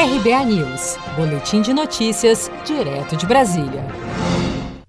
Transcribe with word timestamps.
RBA 0.00 0.44
News, 0.44 0.96
Boletim 1.16 1.60
de 1.60 1.74
Notícias, 1.74 2.48
direto 2.64 3.16
de 3.16 3.26
Brasília. 3.26 3.84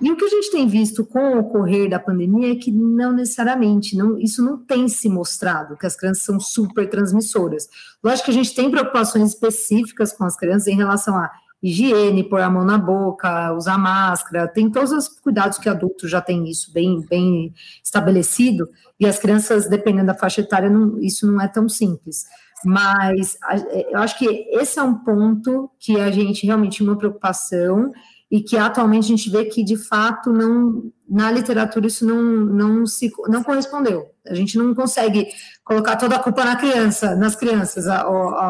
E 0.00 0.12
o 0.12 0.16
que 0.16 0.24
a 0.24 0.28
gente 0.28 0.50
tem 0.50 0.66
visto 0.68 1.04
com 1.04 1.18
o 1.18 1.38
ocorrer 1.40 1.90
da 1.90 1.98
pandemia 1.98 2.52
é 2.52 2.56
que 2.56 2.70
não 2.70 3.12
necessariamente, 3.12 3.96
não, 3.96 4.18
isso 4.18 4.44
não 4.44 4.56
tem 4.56 4.88
se 4.88 5.08
mostrado, 5.08 5.76
que 5.76 5.86
as 5.86 5.96
crianças 5.96 6.24
são 6.24 6.38
super 6.38 6.88
transmissoras. 6.88 7.68
Lógico 8.02 8.26
que 8.26 8.30
a 8.30 8.34
gente 8.34 8.54
tem 8.54 8.70
preocupações 8.70 9.30
específicas 9.30 10.12
com 10.12 10.24
as 10.24 10.36
crianças 10.36 10.68
em 10.68 10.76
relação 10.76 11.16
a 11.16 11.30
higiene, 11.60 12.22
pôr 12.22 12.40
a 12.40 12.50
mão 12.50 12.64
na 12.64 12.78
boca, 12.78 13.52
usar 13.52 13.76
máscara, 13.76 14.46
tem 14.46 14.70
todos 14.70 14.92
os 14.92 15.08
cuidados 15.08 15.58
que 15.58 15.68
adultos 15.68 16.08
já 16.08 16.20
têm 16.20 16.48
isso 16.48 16.72
bem, 16.72 17.00
bem 17.00 17.52
estabelecido, 17.82 18.68
e 19.00 19.06
as 19.06 19.18
crianças, 19.18 19.68
dependendo 19.68 20.06
da 20.06 20.14
faixa 20.14 20.40
etária, 20.40 20.70
não, 20.70 20.98
isso 21.00 21.26
não 21.26 21.40
é 21.40 21.48
tão 21.48 21.68
simples. 21.68 22.24
Mas 22.64 23.36
a, 23.42 23.56
eu 23.56 23.98
acho 23.98 24.18
que 24.18 24.26
esse 24.52 24.78
é 24.78 24.82
um 24.82 24.94
ponto 24.94 25.70
que 25.78 26.00
a 26.00 26.10
gente 26.10 26.46
realmente 26.46 26.82
uma 26.82 26.96
preocupação 26.96 27.92
e 28.30 28.42
que 28.42 28.56
atualmente 28.56 29.04
a 29.04 29.16
gente 29.16 29.30
vê 29.30 29.44
que 29.46 29.64
de 29.64 29.76
fato 29.76 30.32
não 30.32 30.92
na 31.08 31.30
literatura 31.30 31.86
isso 31.86 32.04
não 32.06 32.22
não 32.22 32.86
se 32.86 33.10
não 33.28 33.42
correspondeu. 33.42 34.06
A 34.26 34.34
gente 34.34 34.58
não 34.58 34.74
consegue 34.74 35.28
colocar 35.64 35.96
toda 35.96 36.16
a 36.16 36.22
culpa 36.22 36.44
na 36.44 36.56
criança, 36.56 37.16
nas 37.16 37.34
crianças, 37.34 37.86
a, 37.86 38.00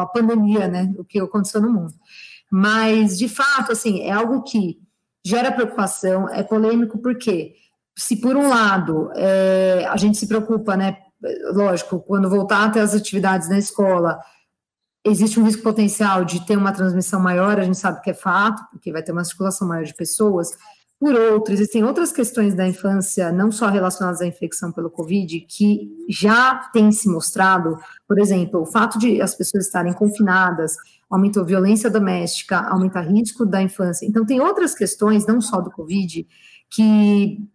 a 0.01 0.05
pandemia, 0.05 0.67
né, 0.67 0.93
o 0.97 1.05
que 1.05 1.19
aconteceu 1.19 1.61
no 1.61 1.71
mundo. 1.71 1.93
Mas, 2.51 3.17
de 3.17 3.29
fato, 3.29 3.71
assim, 3.71 4.01
é 4.01 4.11
algo 4.11 4.41
que 4.43 4.79
gera 5.23 5.51
preocupação, 5.51 6.27
é 6.29 6.41
polêmico, 6.41 6.97
porque 6.97 7.53
se 7.97 8.15
por 8.15 8.35
um 8.35 8.49
lado 8.49 9.11
é, 9.15 9.85
a 9.89 9.97
gente 9.97 10.17
se 10.17 10.27
preocupa, 10.27 10.75
né? 10.75 10.97
Lógico, 11.53 11.99
quando 11.99 12.29
voltar 12.29 12.65
até 12.65 12.79
as 12.79 12.93
atividades 12.93 13.49
na 13.49 13.59
escola, 13.59 14.17
existe 15.09 15.39
um 15.39 15.43
risco 15.43 15.61
potencial 15.63 16.23
de 16.23 16.45
ter 16.45 16.57
uma 16.57 16.71
transmissão 16.71 17.19
maior, 17.19 17.59
a 17.59 17.63
gente 17.63 17.77
sabe 17.77 18.01
que 18.01 18.11
é 18.11 18.13
fato, 18.13 18.63
porque 18.71 18.91
vai 18.91 19.03
ter 19.03 19.11
uma 19.11 19.23
circulação 19.23 19.67
maior 19.67 19.83
de 19.83 19.93
pessoas. 19.93 20.49
Por 20.99 21.15
outro, 21.15 21.53
existem 21.53 21.83
outras 21.83 22.11
questões 22.11 22.53
da 22.53 22.67
infância, 22.67 23.31
não 23.31 23.51
só 23.51 23.69
relacionadas 23.69 24.19
à 24.19 24.27
infecção 24.27 24.71
pelo 24.71 24.89
Covid, 24.89 25.39
que 25.41 25.89
já 26.09 26.55
têm 26.73 26.91
se 26.91 27.07
mostrado, 27.07 27.77
por 28.05 28.19
exemplo, 28.19 28.61
o 28.61 28.65
fato 28.65 28.99
de 28.99 29.21
as 29.21 29.33
pessoas 29.33 29.65
estarem 29.65 29.93
confinadas, 29.93 30.75
aumentou 31.09 31.45
violência 31.45 31.89
doméstica, 31.89 32.59
aumenta 32.69 32.99
risco 32.99 33.45
da 33.45 33.61
infância. 33.61 34.05
Então, 34.05 34.25
tem 34.25 34.41
outras 34.41 34.75
questões, 34.75 35.25
não 35.25 35.39
só 35.39 35.61
do 35.61 35.71
Covid, 35.71 36.27
que 36.69 37.47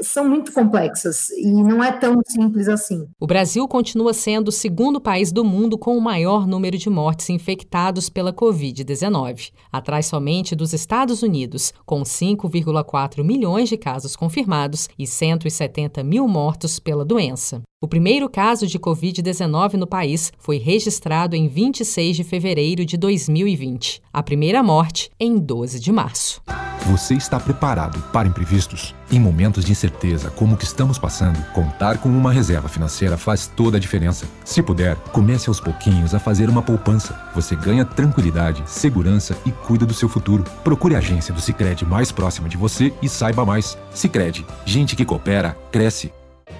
são 0.00 0.28
muito 0.28 0.52
complexas 0.52 1.30
e 1.30 1.62
não 1.62 1.82
é 1.82 1.92
tão 1.92 2.20
simples 2.26 2.68
assim. 2.68 3.06
O 3.18 3.26
Brasil 3.26 3.66
continua 3.66 4.12
sendo 4.12 4.48
o 4.48 4.52
segundo 4.52 5.00
país 5.00 5.32
do 5.32 5.44
mundo 5.44 5.78
com 5.78 5.96
o 5.96 6.00
maior 6.00 6.46
número 6.46 6.78
de 6.78 6.88
mortes 6.88 7.30
infectados 7.30 8.08
pela 8.08 8.32
Covid-19, 8.32 9.52
atrás 9.72 10.06
somente 10.06 10.54
dos 10.54 10.72
Estados 10.72 11.22
Unidos, 11.22 11.72
com 11.84 12.02
5,4 12.02 13.24
milhões 13.24 13.68
de 13.68 13.76
casos 13.76 14.16
confirmados 14.16 14.88
e 14.98 15.06
170 15.06 16.02
mil 16.02 16.28
mortos 16.28 16.78
pela 16.78 17.04
doença. 17.04 17.62
O 17.86 17.88
primeiro 17.88 18.28
caso 18.28 18.66
de 18.66 18.80
Covid-19 18.80 19.74
no 19.74 19.86
país 19.86 20.32
foi 20.40 20.58
registrado 20.58 21.36
em 21.36 21.46
26 21.46 22.16
de 22.16 22.24
fevereiro 22.24 22.84
de 22.84 22.96
2020. 22.96 24.02
A 24.12 24.24
primeira 24.24 24.60
morte 24.60 25.08
em 25.20 25.38
12 25.38 25.78
de 25.78 25.92
março. 25.92 26.42
Você 26.90 27.14
está 27.14 27.38
preparado 27.38 28.02
para 28.10 28.26
imprevistos? 28.26 28.92
Em 29.08 29.20
momentos 29.20 29.64
de 29.64 29.70
incerteza 29.70 30.30
como 30.30 30.54
o 30.54 30.56
que 30.56 30.64
estamos 30.64 30.98
passando, 30.98 31.40
contar 31.52 31.98
com 31.98 32.08
uma 32.08 32.32
reserva 32.32 32.68
financeira 32.68 33.16
faz 33.16 33.46
toda 33.46 33.76
a 33.76 33.80
diferença. 33.80 34.26
Se 34.44 34.60
puder, 34.64 34.96
comece 35.12 35.48
aos 35.48 35.60
pouquinhos 35.60 36.12
a 36.12 36.18
fazer 36.18 36.50
uma 36.50 36.62
poupança. 36.62 37.16
Você 37.36 37.54
ganha 37.54 37.84
tranquilidade, 37.84 38.64
segurança 38.66 39.38
e 39.46 39.52
cuida 39.52 39.86
do 39.86 39.94
seu 39.94 40.08
futuro. 40.08 40.42
Procure 40.64 40.96
a 40.96 40.98
agência 40.98 41.32
do 41.32 41.40
Sicredi 41.40 41.86
mais 41.86 42.10
próxima 42.10 42.48
de 42.48 42.56
você 42.56 42.92
e 43.00 43.08
saiba 43.08 43.46
mais. 43.46 43.78
Sicredi, 43.92 44.44
gente 44.64 44.96
que 44.96 45.04
coopera 45.04 45.56
cresce 45.70 46.10